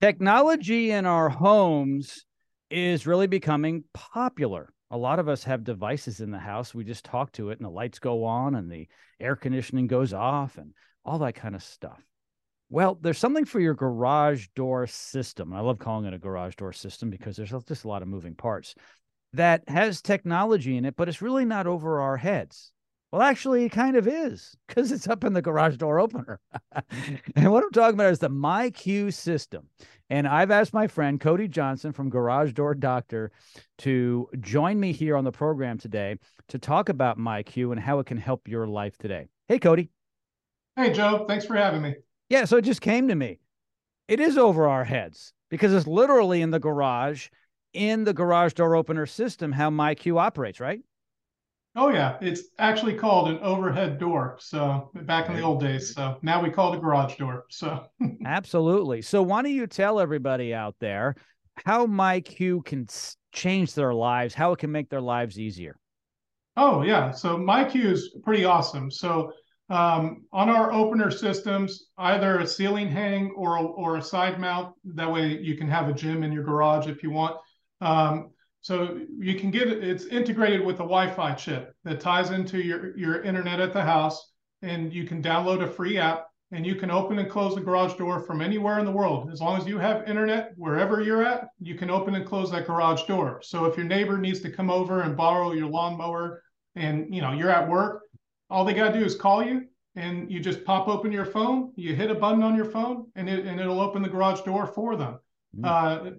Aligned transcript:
Technology 0.00 0.92
in 0.92 1.04
our 1.04 1.28
homes 1.28 2.24
is 2.70 3.06
really 3.06 3.26
becoming 3.26 3.84
popular. 3.92 4.72
A 4.90 4.96
lot 4.96 5.18
of 5.18 5.28
us 5.28 5.44
have 5.44 5.62
devices 5.62 6.20
in 6.20 6.30
the 6.30 6.38
house. 6.38 6.74
We 6.74 6.84
just 6.84 7.04
talk 7.04 7.32
to 7.32 7.50
it 7.50 7.58
and 7.58 7.66
the 7.66 7.70
lights 7.70 7.98
go 7.98 8.24
on 8.24 8.54
and 8.54 8.72
the 8.72 8.88
air 9.20 9.36
conditioning 9.36 9.88
goes 9.88 10.14
off 10.14 10.56
and 10.56 10.72
all 11.04 11.18
that 11.18 11.34
kind 11.34 11.54
of 11.54 11.62
stuff. 11.62 12.02
Well, 12.70 12.98
there's 12.98 13.18
something 13.18 13.44
for 13.44 13.60
your 13.60 13.74
garage 13.74 14.46
door 14.56 14.86
system. 14.86 15.52
I 15.52 15.60
love 15.60 15.78
calling 15.78 16.06
it 16.06 16.14
a 16.14 16.18
garage 16.18 16.54
door 16.54 16.72
system 16.72 17.10
because 17.10 17.36
there's 17.36 17.50
just 17.50 17.84
a 17.84 17.88
lot 17.88 18.00
of 18.00 18.08
moving 18.08 18.34
parts 18.34 18.74
that 19.34 19.68
has 19.68 20.00
technology 20.00 20.78
in 20.78 20.86
it, 20.86 20.96
but 20.96 21.10
it's 21.10 21.20
really 21.20 21.44
not 21.44 21.66
over 21.66 22.00
our 22.00 22.16
heads. 22.16 22.72
Well, 23.12 23.22
actually, 23.22 23.64
it 23.64 23.70
kind 23.72 23.96
of 23.96 24.06
is 24.06 24.56
because 24.66 24.92
it's 24.92 25.08
up 25.08 25.24
in 25.24 25.32
the 25.32 25.42
garage 25.42 25.76
door 25.76 25.98
opener. 25.98 26.40
and 27.34 27.50
what 27.50 27.64
I'm 27.64 27.72
talking 27.72 27.94
about 27.94 28.12
is 28.12 28.20
the 28.20 28.30
MyQ 28.30 29.12
system. 29.12 29.66
And 30.10 30.28
I've 30.28 30.50
asked 30.52 30.72
my 30.72 30.86
friend 30.86 31.20
Cody 31.20 31.48
Johnson 31.48 31.92
from 31.92 32.08
Garage 32.08 32.52
Door 32.52 32.76
Doctor 32.76 33.32
to 33.78 34.28
join 34.40 34.78
me 34.78 34.92
here 34.92 35.16
on 35.16 35.24
the 35.24 35.32
program 35.32 35.78
today 35.78 36.16
to 36.48 36.58
talk 36.58 36.88
about 36.88 37.18
MyQ 37.18 37.72
and 37.72 37.80
how 37.80 37.98
it 37.98 38.06
can 38.06 38.16
help 38.16 38.46
your 38.46 38.66
life 38.66 38.96
today. 38.96 39.28
Hey, 39.48 39.58
Cody. 39.58 39.90
Hey, 40.76 40.92
Joe. 40.92 41.24
Thanks 41.26 41.44
for 41.44 41.56
having 41.56 41.82
me. 41.82 41.94
Yeah. 42.28 42.44
So 42.44 42.56
it 42.58 42.62
just 42.62 42.80
came 42.80 43.08
to 43.08 43.14
me. 43.14 43.40
It 44.06 44.20
is 44.20 44.38
over 44.38 44.68
our 44.68 44.84
heads 44.84 45.32
because 45.50 45.72
it's 45.72 45.86
literally 45.86 46.42
in 46.42 46.50
the 46.50 46.60
garage, 46.60 47.28
in 47.72 48.04
the 48.04 48.14
garage 48.14 48.52
door 48.52 48.76
opener 48.76 49.06
system, 49.06 49.50
how 49.52 49.70
MyQ 49.70 50.18
operates, 50.18 50.60
right? 50.60 50.80
Oh 51.76 51.90
yeah, 51.90 52.18
it's 52.20 52.42
actually 52.58 52.94
called 52.94 53.28
an 53.28 53.38
overhead 53.38 53.98
door. 53.98 54.36
So 54.40 54.90
back 54.94 55.28
in 55.28 55.36
the 55.36 55.42
old 55.42 55.60
days. 55.60 55.94
So 55.94 56.18
now 56.22 56.42
we 56.42 56.50
call 56.50 56.72
it 56.72 56.78
a 56.78 56.80
garage 56.80 57.16
door. 57.16 57.44
So 57.48 57.84
absolutely. 58.24 59.02
So 59.02 59.22
why 59.22 59.42
don't 59.42 59.52
you 59.52 59.66
tell 59.66 60.00
everybody 60.00 60.52
out 60.52 60.74
there 60.80 61.14
how 61.64 61.86
MyQ 61.86 62.64
can 62.64 62.88
change 63.32 63.74
their 63.74 63.94
lives, 63.94 64.34
how 64.34 64.52
it 64.52 64.58
can 64.58 64.72
make 64.72 64.88
their 64.88 65.00
lives 65.00 65.38
easier? 65.38 65.76
Oh 66.56 66.82
yeah. 66.82 67.12
So 67.12 67.36
MyQ 67.36 67.84
is 67.84 68.16
pretty 68.24 68.44
awesome. 68.44 68.90
So 68.90 69.32
um, 69.68 70.24
on 70.32 70.48
our 70.48 70.72
opener 70.72 71.12
systems, 71.12 71.86
either 71.96 72.40
a 72.40 72.46
ceiling 72.46 72.88
hang 72.88 73.30
or 73.36 73.56
or 73.58 73.96
a 73.96 74.02
side 74.02 74.40
mount. 74.40 74.74
That 74.84 75.10
way 75.10 75.38
you 75.38 75.56
can 75.56 75.68
have 75.68 75.88
a 75.88 75.92
gym 75.92 76.24
in 76.24 76.32
your 76.32 76.42
garage 76.42 76.88
if 76.88 77.04
you 77.04 77.10
want. 77.10 77.36
Um, 77.80 78.30
so 78.62 79.00
you 79.18 79.34
can 79.36 79.50
get 79.50 79.68
it, 79.68 79.82
it's 79.82 80.04
integrated 80.06 80.64
with 80.64 80.76
a 80.76 80.78
Wi-Fi 80.78 81.32
chip 81.34 81.74
that 81.84 82.00
ties 82.00 82.30
into 82.30 82.60
your, 82.60 82.96
your 82.96 83.22
internet 83.22 83.60
at 83.60 83.72
the 83.72 83.82
house, 83.82 84.32
and 84.62 84.92
you 84.92 85.04
can 85.04 85.22
download 85.22 85.62
a 85.62 85.66
free 85.66 85.98
app 85.98 86.26
and 86.52 86.66
you 86.66 86.74
can 86.74 86.90
open 86.90 87.18
and 87.18 87.30
close 87.30 87.54
the 87.54 87.60
garage 87.60 87.94
door 87.94 88.18
from 88.20 88.40
anywhere 88.40 88.78
in 88.78 88.84
the 88.84 88.90
world. 88.90 89.30
As 89.30 89.40
long 89.40 89.58
as 89.58 89.66
you 89.66 89.78
have 89.78 90.08
internet 90.08 90.52
wherever 90.56 91.00
you're 91.00 91.24
at, 91.24 91.48
you 91.60 91.76
can 91.76 91.90
open 91.90 92.16
and 92.16 92.26
close 92.26 92.50
that 92.50 92.66
garage 92.66 93.04
door. 93.04 93.40
So 93.42 93.66
if 93.66 93.76
your 93.76 93.86
neighbor 93.86 94.18
needs 94.18 94.40
to 94.40 94.50
come 94.50 94.68
over 94.68 95.02
and 95.02 95.16
borrow 95.16 95.52
your 95.52 95.68
lawnmower 95.68 96.42
and 96.74 97.14
you 97.14 97.22
know 97.22 97.32
you're 97.32 97.50
at 97.50 97.68
work, 97.68 98.02
all 98.48 98.64
they 98.64 98.74
got 98.74 98.92
to 98.92 98.98
do 98.98 99.04
is 99.04 99.14
call 99.14 99.44
you 99.44 99.66
and 99.94 100.30
you 100.30 100.40
just 100.40 100.64
pop 100.64 100.88
open 100.88 101.12
your 101.12 101.24
phone, 101.24 101.72
you 101.76 101.94
hit 101.94 102.10
a 102.10 102.14
button 102.14 102.42
on 102.42 102.56
your 102.56 102.64
phone 102.64 103.06
and 103.14 103.28
it 103.28 103.46
and 103.46 103.60
it'll 103.60 103.80
open 103.80 104.02
the 104.02 104.08
garage 104.08 104.40
door 104.42 104.66
for 104.66 104.96
them. 104.96 105.18
Mm. 105.56 105.64
Uh, 105.64 106.10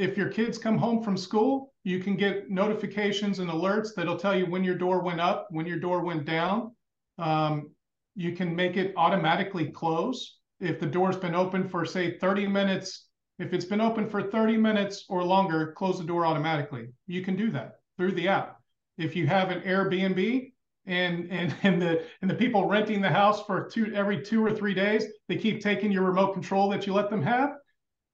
if 0.00 0.16
your 0.16 0.30
kids 0.30 0.56
come 0.56 0.78
home 0.78 1.02
from 1.02 1.14
school, 1.14 1.74
you 1.84 2.00
can 2.00 2.16
get 2.16 2.50
notifications 2.50 3.38
and 3.38 3.50
alerts 3.50 3.90
that'll 3.94 4.18
tell 4.18 4.34
you 4.34 4.46
when 4.46 4.64
your 4.64 4.74
door 4.74 5.02
went 5.02 5.20
up, 5.20 5.46
when 5.50 5.66
your 5.66 5.78
door 5.78 6.02
went 6.02 6.24
down. 6.24 6.74
Um, 7.18 7.70
you 8.14 8.32
can 8.34 8.56
make 8.56 8.78
it 8.78 8.94
automatically 8.96 9.70
close. 9.70 10.38
If 10.58 10.80
the 10.80 10.86
door's 10.86 11.18
been 11.18 11.34
open 11.34 11.68
for, 11.68 11.84
say, 11.84 12.16
30 12.16 12.46
minutes, 12.46 13.08
if 13.38 13.52
it's 13.52 13.66
been 13.66 13.82
open 13.82 14.08
for 14.08 14.22
30 14.22 14.56
minutes 14.56 15.04
or 15.10 15.22
longer, 15.22 15.72
close 15.72 15.98
the 15.98 16.04
door 16.04 16.24
automatically. 16.24 16.88
You 17.06 17.22
can 17.22 17.36
do 17.36 17.50
that 17.50 17.80
through 17.98 18.12
the 18.12 18.28
app. 18.28 18.58
If 18.96 19.14
you 19.14 19.26
have 19.26 19.50
an 19.50 19.60
Airbnb 19.62 20.52
and 20.86 21.30
and 21.30 21.54
and 21.62 21.80
the 21.80 22.06
and 22.22 22.30
the 22.30 22.34
people 22.34 22.66
renting 22.66 23.02
the 23.02 23.10
house 23.10 23.44
for 23.44 23.68
two 23.68 23.92
every 23.94 24.22
two 24.22 24.42
or 24.42 24.54
three 24.54 24.74
days, 24.74 25.04
they 25.28 25.36
keep 25.36 25.60
taking 25.60 25.92
your 25.92 26.04
remote 26.04 26.32
control 26.32 26.70
that 26.70 26.86
you 26.86 26.94
let 26.94 27.10
them 27.10 27.22
have 27.22 27.50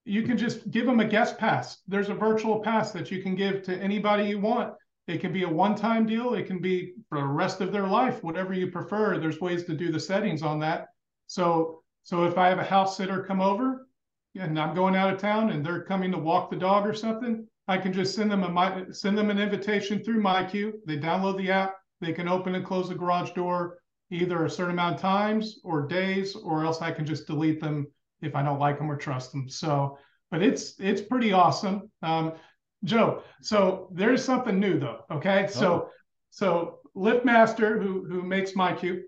you 0.06 0.22
can 0.22 0.38
just 0.38 0.70
give 0.70 0.86
them 0.86 1.00
a 1.00 1.04
guest 1.04 1.36
pass. 1.36 1.82
There's 1.88 2.08
a 2.08 2.14
virtual 2.14 2.60
pass 2.60 2.92
that 2.92 3.10
you 3.10 3.22
can 3.22 3.34
give 3.34 3.64
to 3.64 3.76
anybody 3.76 4.28
you 4.28 4.38
want. 4.38 4.72
It 5.08 5.20
can 5.20 5.32
be 5.32 5.42
a 5.42 5.48
one-time 5.48 6.06
deal. 6.06 6.34
It 6.34 6.46
can 6.46 6.60
be 6.60 6.94
for 7.08 7.18
the 7.18 7.26
rest 7.26 7.60
of 7.60 7.72
their 7.72 7.86
life, 7.88 8.22
whatever 8.22 8.54
you 8.54 8.70
prefer. 8.70 9.18
There's 9.18 9.40
ways 9.40 9.64
to 9.64 9.74
do 9.74 9.90
the 9.90 9.98
settings 9.98 10.42
on 10.42 10.60
that. 10.60 10.86
So, 11.26 11.82
so 12.04 12.24
if 12.24 12.38
I 12.38 12.48
have 12.48 12.60
a 12.60 12.64
house 12.64 12.96
sitter 12.96 13.24
come 13.24 13.40
over 13.40 13.88
and 14.36 14.58
I'm 14.58 14.76
going 14.76 14.94
out 14.94 15.12
of 15.12 15.20
town 15.20 15.50
and 15.50 15.66
they're 15.66 15.82
coming 15.82 16.12
to 16.12 16.18
walk 16.18 16.50
the 16.50 16.56
dog 16.56 16.86
or 16.86 16.94
something, 16.94 17.44
I 17.66 17.76
can 17.76 17.92
just 17.92 18.14
send 18.14 18.30
them 18.30 18.44
a 18.44 18.94
send 18.94 19.18
them 19.18 19.30
an 19.30 19.40
invitation 19.40 20.04
through 20.04 20.22
MyQ. 20.22 20.72
They 20.86 20.98
download 20.98 21.36
the 21.36 21.50
app. 21.50 21.74
They 22.00 22.12
can 22.12 22.28
open 22.28 22.54
and 22.54 22.64
close 22.64 22.88
the 22.88 22.94
garage 22.94 23.32
door 23.32 23.78
either 24.10 24.44
a 24.44 24.50
certain 24.50 24.72
amount 24.72 24.96
of 24.96 25.00
times 25.00 25.58
or 25.64 25.88
days, 25.88 26.36
or 26.36 26.64
else 26.64 26.80
I 26.80 26.92
can 26.92 27.04
just 27.04 27.26
delete 27.26 27.60
them 27.60 27.88
if 28.22 28.34
I 28.34 28.42
don't 28.42 28.58
like 28.58 28.78
them 28.78 28.90
or 28.90 28.96
trust 28.96 29.32
them. 29.32 29.48
So, 29.48 29.98
but 30.30 30.42
it's 30.42 30.74
it's 30.78 31.00
pretty 31.00 31.32
awesome. 31.32 31.90
Um, 32.02 32.32
Joe, 32.84 33.22
so 33.42 33.88
there's 33.92 34.24
something 34.24 34.58
new 34.58 34.78
though. 34.78 35.04
Okay, 35.10 35.46
so 35.48 35.72
oh. 35.72 35.90
so 36.30 36.78
LiftMaster, 36.96 37.82
who 37.82 38.04
who 38.04 38.22
makes 38.22 38.52
MyQ, 38.52 39.02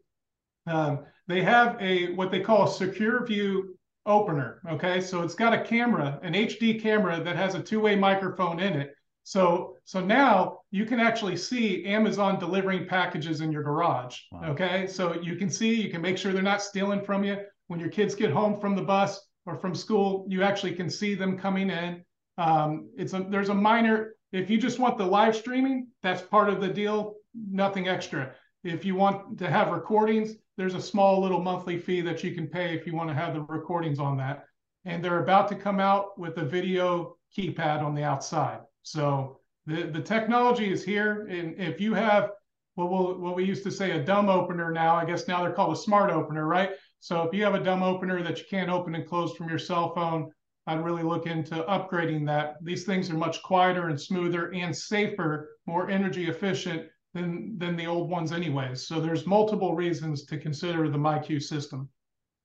um, 0.66 1.04
they 1.26 1.42
have 1.42 1.76
a 1.80 2.12
what 2.14 2.30
they 2.30 2.41
call 2.41 2.69
a 2.69 2.70
secure 2.70 3.24
view 3.24 3.78
opener. 4.06 4.60
Okay, 4.70 5.00
so 5.00 5.22
it's 5.22 5.34
got 5.34 5.52
a 5.52 5.62
camera, 5.62 6.19
an 6.22 6.32
HD 6.32 6.80
camera 6.80 7.22
that 7.22 7.36
has 7.36 7.54
a 7.54 7.62
two-way 7.62 7.94
microphone 7.94 8.58
in 8.58 8.75
it. 8.75 8.94
So 9.28 9.76
so 9.84 10.00
now 10.00 10.60
you 10.70 10.86
can 10.86 11.00
actually 11.00 11.36
see 11.36 11.84
Amazon 11.84 12.38
delivering 12.38 12.86
packages 12.86 13.42
in 13.42 13.52
your 13.52 13.62
garage. 13.62 14.16
Wow. 14.32 14.52
Okay, 14.52 14.86
so 14.86 15.20
you 15.20 15.36
can 15.36 15.50
see, 15.50 15.74
you 15.74 15.90
can 15.90 16.00
make 16.00 16.16
sure 16.16 16.32
they're 16.32 16.42
not 16.54 16.62
stealing 16.62 17.02
from 17.04 17.24
you 17.24 17.36
when 17.66 17.78
your 17.78 17.90
kids 17.90 18.14
get 18.14 18.30
home 18.30 18.58
from 18.58 18.74
the 18.74 18.82
bus 18.82 19.20
or 19.44 19.54
from 19.54 19.74
school, 19.74 20.24
you 20.28 20.42
actually 20.42 20.74
can 20.74 20.88
see 20.88 21.14
them 21.14 21.38
coming 21.38 21.68
in. 21.68 22.02
Um, 22.38 22.88
it's 22.96 23.12
a, 23.12 23.26
there's 23.28 23.50
a 23.50 23.54
minor, 23.54 24.14
if 24.32 24.48
you 24.48 24.56
just 24.56 24.78
want 24.78 24.96
the 24.96 25.04
live 25.04 25.36
streaming, 25.36 25.88
that's 26.02 26.22
part 26.22 26.48
of 26.48 26.62
the 26.62 26.68
deal, 26.68 27.16
nothing 27.34 27.86
extra. 27.86 28.32
If 28.64 28.82
you 28.86 28.94
want 28.94 29.36
to 29.38 29.50
have 29.50 29.70
recordings, 29.70 30.36
there's 30.56 30.74
a 30.74 30.80
small 30.80 31.20
little 31.20 31.42
monthly 31.42 31.78
fee 31.78 32.00
that 32.00 32.24
you 32.24 32.34
can 32.34 32.46
pay 32.46 32.74
if 32.74 32.86
you 32.86 32.94
want 32.94 33.10
to 33.10 33.14
have 33.14 33.34
the 33.34 33.42
recordings 33.42 33.98
on 33.98 34.16
that. 34.16 34.46
And 34.86 35.04
they're 35.04 35.22
about 35.22 35.48
to 35.48 35.54
come 35.54 35.80
out 35.80 36.18
with 36.18 36.38
a 36.38 36.44
video 36.46 37.16
keypad 37.36 37.82
on 37.82 37.94
the 37.94 38.04
outside. 38.04 38.60
So 38.91 39.41
the, 39.66 39.84
the 39.84 40.00
technology 40.00 40.72
is 40.72 40.84
here. 40.84 41.26
And 41.26 41.59
if 41.59 41.81
you 41.81 41.94
have 41.94 42.31
what, 42.75 42.91
we'll, 42.91 43.19
what 43.19 43.37
we 43.37 43.44
used 43.44 43.65
to 43.65 43.71
say 43.71 43.93
a 43.93 44.03
dumb 44.03 44.28
opener 44.28 44.72
now, 44.72 44.94
I 44.94 45.04
guess 45.04 45.28
now 45.28 45.43
they're 45.43 45.53
called 45.53 45.75
a 45.75 45.81
smart 45.81 46.10
opener, 46.10 46.47
right? 46.47 46.71
So 47.00 47.22
if 47.22 47.34
you 47.34 47.44
have 47.44 47.54
a 47.54 47.62
dumb 47.62 47.82
opener 47.82 48.22
that 48.22 48.38
you 48.38 48.44
can't 48.49 48.71
open 48.71 48.94
and 48.94 49.06
close 49.06 49.34
from 49.37 49.49
your 49.49 49.59
cell 49.59 49.94
phone, 49.94 50.31
I'd 50.66 50.84
really 50.84 51.03
look 51.03 51.26
into 51.26 51.54
upgrading 51.65 52.26
that. 52.26 52.56
These 52.62 52.84
things 52.84 53.10
are 53.10 53.15
much 53.15 53.43
quieter 53.43 53.88
and 53.88 54.00
smoother 54.00 54.53
and 54.53 54.76
safer, 54.76 55.50
more 55.66 55.88
energy 55.88 56.28
efficient 56.28 56.88
than 57.15 57.56
than 57.56 57.75
the 57.75 57.87
old 57.87 58.10
ones 58.10 58.32
anyways. 58.32 58.87
So 58.87 59.00
there's 59.00 59.26
multiple 59.26 59.75
reasons 59.75 60.26
to 60.26 60.37
consider 60.37 60.91
the 60.91 60.99
MyQ 60.99 61.43
system. 61.43 61.88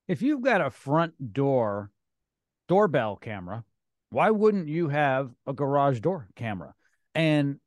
If 0.07 0.21
you've 0.21 0.41
got 0.41 0.61
a 0.61 0.69
front 0.69 1.33
door 1.33 1.91
doorbell 2.69 3.17
camera, 3.17 3.65
why 4.13 4.29
wouldn't 4.29 4.67
you 4.67 4.89
have 4.89 5.31
a 5.47 5.53
garage 5.53 5.99
door 5.99 6.27
camera? 6.35 6.75
And 7.15 7.59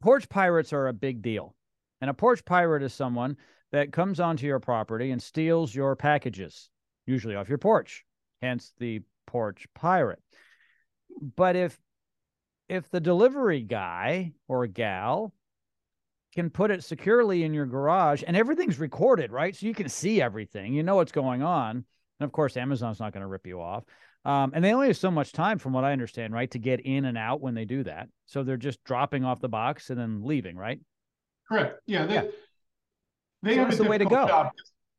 porch 0.00 0.28
pirates 0.28 0.72
are 0.72 0.88
a 0.88 0.92
big 0.92 1.22
deal. 1.22 1.54
And 2.00 2.10
a 2.10 2.14
porch 2.14 2.44
pirate 2.44 2.82
is 2.82 2.92
someone 2.92 3.36
that 3.70 3.92
comes 3.92 4.18
onto 4.18 4.46
your 4.46 4.58
property 4.60 5.12
and 5.12 5.22
steals 5.22 5.74
your 5.74 5.94
packages, 5.94 6.68
usually 7.06 7.36
off 7.36 7.48
your 7.48 7.58
porch, 7.58 8.04
hence 8.42 8.72
the 8.78 9.02
porch 9.26 9.66
pirate. 9.74 10.20
But 11.36 11.54
if 11.54 11.78
if 12.68 12.90
the 12.90 13.00
delivery 13.00 13.62
guy 13.62 14.32
or 14.46 14.66
gal 14.66 15.32
can 16.34 16.50
put 16.50 16.70
it 16.70 16.84
securely 16.84 17.44
in 17.44 17.54
your 17.54 17.66
garage 17.66 18.22
and 18.26 18.36
everything's 18.36 18.78
recorded, 18.78 19.32
right? 19.32 19.56
So 19.56 19.66
you 19.66 19.74
can 19.74 19.88
see 19.88 20.20
everything, 20.20 20.74
you 20.74 20.82
know 20.82 20.96
what's 20.96 21.12
going 21.12 21.42
on. 21.42 21.84
And 22.20 22.26
of 22.26 22.32
course, 22.32 22.56
Amazon's 22.56 23.00
not 23.00 23.12
going 23.12 23.22
to 23.22 23.28
rip 23.28 23.46
you 23.46 23.60
off. 23.60 23.84
Um, 24.24 24.52
and 24.54 24.64
they 24.64 24.72
only 24.74 24.88
have 24.88 24.96
so 24.96 25.10
much 25.10 25.32
time, 25.32 25.58
from 25.58 25.72
what 25.72 25.84
I 25.84 25.92
understand, 25.92 26.32
right, 26.32 26.50
to 26.50 26.58
get 26.58 26.80
in 26.80 27.04
and 27.04 27.16
out 27.16 27.40
when 27.40 27.54
they 27.54 27.64
do 27.64 27.84
that. 27.84 28.08
So 28.26 28.42
they're 28.42 28.56
just 28.56 28.82
dropping 28.84 29.24
off 29.24 29.40
the 29.40 29.48
box 29.48 29.90
and 29.90 29.98
then 29.98 30.22
leaving, 30.22 30.56
right? 30.56 30.80
Correct. 31.48 31.80
Yeah. 31.86 32.06
They, 32.06 32.14
yeah. 32.14 32.24
They 33.42 33.54
so 33.54 33.64
have 33.64 33.78
the 33.78 33.84
way 33.84 33.98
to 33.98 34.04
go. 34.04 34.26
Job. 34.26 34.48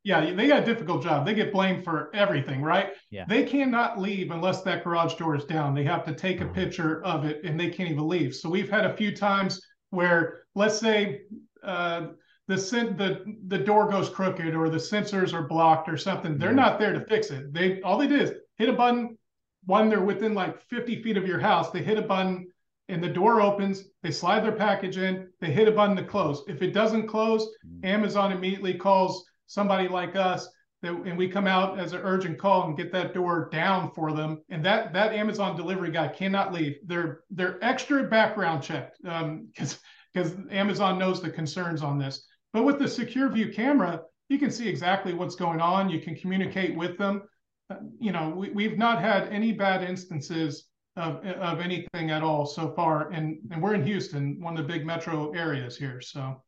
Yeah, 0.02 0.32
they 0.32 0.48
got 0.48 0.62
a 0.62 0.64
difficult 0.64 1.02
job. 1.02 1.26
They 1.26 1.34
get 1.34 1.52
blamed 1.52 1.84
for 1.84 2.10
everything, 2.14 2.62
right? 2.62 2.92
Yeah. 3.10 3.26
They 3.28 3.44
cannot 3.44 4.00
leave 4.00 4.30
unless 4.30 4.62
that 4.62 4.82
garage 4.82 5.16
door 5.16 5.36
is 5.36 5.44
down. 5.44 5.74
They 5.74 5.84
have 5.84 6.04
to 6.06 6.14
take 6.14 6.40
a 6.40 6.44
mm-hmm. 6.44 6.54
picture 6.54 7.04
of 7.04 7.26
it, 7.26 7.44
and 7.44 7.60
they 7.60 7.68
can't 7.68 7.90
even 7.90 8.08
leave. 8.08 8.34
So 8.34 8.48
we've 8.48 8.70
had 8.70 8.86
a 8.86 8.96
few 8.96 9.14
times 9.14 9.60
where, 9.90 10.44
let's 10.54 10.78
say, 10.78 11.20
uh, 11.62 12.06
the 12.50 12.94
the 12.96 13.36
the 13.46 13.58
door 13.58 13.88
goes 13.88 14.08
crooked 14.08 14.54
or 14.54 14.68
the 14.68 14.78
sensors 14.78 15.32
are 15.32 15.46
blocked 15.46 15.88
or 15.88 15.96
something. 15.96 16.36
They're 16.36 16.52
not 16.52 16.78
there 16.78 16.92
to 16.92 17.00
fix 17.00 17.30
it. 17.30 17.52
They 17.52 17.80
all 17.82 17.96
they 17.96 18.08
did 18.08 18.22
is 18.22 18.32
hit 18.56 18.68
a 18.68 18.72
button, 18.72 19.16
when 19.64 19.88
they're 19.88 20.00
within 20.00 20.34
like 20.34 20.60
50 20.68 21.02
feet 21.02 21.16
of 21.16 21.26
your 21.26 21.40
house, 21.40 21.70
they 21.70 21.82
hit 21.82 21.98
a 21.98 22.02
button 22.02 22.48
and 22.88 23.02
the 23.02 23.08
door 23.08 23.40
opens, 23.40 23.84
they 24.02 24.10
slide 24.10 24.40
their 24.40 24.52
package 24.52 24.98
in, 24.98 25.28
they 25.40 25.50
hit 25.50 25.68
a 25.68 25.72
button 25.72 25.94
to 25.96 26.04
close. 26.04 26.42
If 26.48 26.60
it 26.60 26.72
doesn't 26.72 27.06
close, 27.06 27.48
mm. 27.64 27.84
Amazon 27.84 28.32
immediately 28.32 28.74
calls 28.74 29.24
somebody 29.46 29.86
like 29.86 30.16
us 30.16 30.48
that, 30.82 30.92
and 30.92 31.16
we 31.16 31.28
come 31.28 31.46
out 31.46 31.78
as 31.78 31.92
an 31.92 32.00
urgent 32.02 32.38
call 32.38 32.66
and 32.66 32.76
get 32.76 32.90
that 32.92 33.14
door 33.14 33.48
down 33.52 33.92
for 33.94 34.12
them. 34.12 34.42
And 34.48 34.64
that 34.64 34.92
that 34.92 35.12
Amazon 35.12 35.56
delivery 35.56 35.92
guy 35.92 36.08
cannot 36.08 36.52
leave. 36.52 36.76
They're 36.84 37.20
they're 37.30 37.62
extra 37.62 38.04
background 38.04 38.62
checked 38.62 38.98
because 39.02 39.74
um, 39.74 39.78
because 40.12 40.34
Amazon 40.50 40.98
knows 40.98 41.22
the 41.22 41.30
concerns 41.30 41.82
on 41.82 41.98
this. 41.98 42.26
But 42.52 42.64
with 42.64 42.78
the 42.78 42.88
secure 42.88 43.28
view 43.28 43.52
camera, 43.52 44.02
you 44.28 44.38
can 44.38 44.50
see 44.50 44.68
exactly 44.68 45.14
what's 45.14 45.34
going 45.34 45.60
on. 45.60 45.90
You 45.90 46.00
can 46.00 46.14
communicate 46.14 46.76
with 46.76 46.98
them. 46.98 47.22
Uh, 47.68 47.76
you 47.98 48.12
know, 48.12 48.30
we, 48.30 48.50
we've 48.50 48.78
not 48.78 49.00
had 49.00 49.28
any 49.28 49.52
bad 49.52 49.82
instances 49.82 50.68
of, 50.96 51.24
of 51.24 51.60
anything 51.60 52.10
at 52.10 52.22
all 52.22 52.46
so 52.46 52.72
far. 52.74 53.10
And, 53.10 53.38
and 53.50 53.62
we're 53.62 53.74
in 53.74 53.84
Houston, 53.84 54.40
one 54.40 54.56
of 54.56 54.66
the 54.66 54.72
big 54.72 54.84
metro 54.84 55.30
areas 55.32 55.76
here. 55.76 56.00
So 56.00 56.42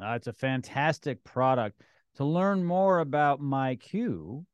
uh, 0.00 0.12
it's 0.12 0.26
a 0.26 0.32
fantastic 0.32 1.22
product. 1.24 1.80
To 2.16 2.24
learn 2.24 2.64
more 2.64 2.98
about 2.98 3.40
MyQ, 3.40 4.44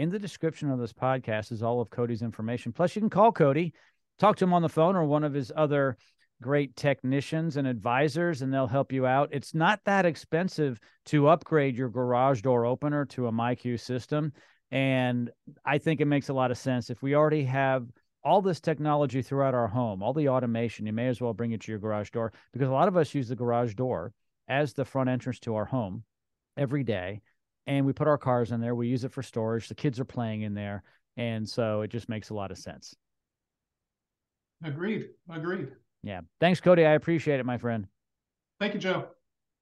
in 0.00 0.08
the 0.08 0.18
description 0.18 0.70
of 0.70 0.78
this 0.78 0.94
podcast 0.94 1.52
is 1.52 1.62
all 1.62 1.80
of 1.80 1.90
Cody's 1.90 2.22
information. 2.22 2.72
Plus, 2.72 2.96
you 2.96 3.02
can 3.02 3.10
call 3.10 3.32
Cody, 3.32 3.74
talk 4.18 4.36
to 4.36 4.44
him 4.44 4.54
on 4.54 4.62
the 4.62 4.68
phone 4.68 4.96
or 4.96 5.04
one 5.04 5.24
of 5.24 5.34
his 5.34 5.52
other 5.54 5.98
great 6.40 6.74
technicians 6.76 7.56
and 7.56 7.66
advisors, 7.66 8.42
and 8.42 8.52
they'll 8.52 8.66
help 8.66 8.92
you 8.92 9.06
out. 9.06 9.28
It's 9.32 9.54
not 9.54 9.80
that 9.84 10.06
expensive 10.06 10.80
to 11.06 11.28
upgrade 11.28 11.76
your 11.76 11.88
garage 11.88 12.42
door 12.42 12.66
opener 12.66 13.04
to 13.06 13.26
a 13.26 13.32
MyQ 13.32 13.78
system. 13.80 14.32
And 14.70 15.30
I 15.64 15.78
think 15.78 16.00
it 16.00 16.06
makes 16.06 16.28
a 16.28 16.34
lot 16.34 16.50
of 16.50 16.58
sense. 16.58 16.90
If 16.90 17.02
we 17.02 17.14
already 17.14 17.44
have 17.44 17.86
all 18.22 18.42
this 18.42 18.60
technology 18.60 19.22
throughout 19.22 19.54
our 19.54 19.68
home, 19.68 20.02
all 20.02 20.12
the 20.12 20.28
automation, 20.28 20.86
you 20.86 20.92
may 20.92 21.08
as 21.08 21.20
well 21.20 21.32
bring 21.32 21.52
it 21.52 21.60
to 21.62 21.72
your 21.72 21.78
garage 21.78 22.10
door 22.10 22.32
because 22.52 22.68
a 22.68 22.72
lot 22.72 22.88
of 22.88 22.96
us 22.96 23.14
use 23.14 23.28
the 23.28 23.36
garage 23.36 23.74
door 23.74 24.12
as 24.48 24.72
the 24.72 24.84
front 24.84 25.08
entrance 25.08 25.38
to 25.40 25.54
our 25.54 25.64
home 25.64 26.04
every 26.56 26.84
day. 26.84 27.20
And 27.66 27.86
we 27.86 27.92
put 27.92 28.08
our 28.08 28.18
cars 28.18 28.52
in 28.52 28.60
there, 28.60 28.74
we 28.74 28.88
use 28.88 29.04
it 29.04 29.12
for 29.12 29.22
storage. 29.22 29.68
The 29.68 29.74
kids 29.74 30.00
are 30.00 30.04
playing 30.04 30.42
in 30.42 30.54
there. 30.54 30.82
And 31.16 31.48
so 31.48 31.82
it 31.82 31.88
just 31.88 32.08
makes 32.08 32.30
a 32.30 32.34
lot 32.34 32.50
of 32.50 32.58
sense. 32.58 32.94
Agreed. 34.64 35.08
Agreed. 35.28 35.68
Yeah. 36.02 36.20
Thanks, 36.40 36.60
Cody. 36.60 36.84
I 36.84 36.92
appreciate 36.92 37.40
it, 37.40 37.46
my 37.46 37.58
friend. 37.58 37.86
Thank 38.58 38.74
you, 38.74 38.80
Joe. 38.80 39.08